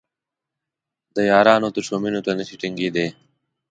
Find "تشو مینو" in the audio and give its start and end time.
1.75-2.21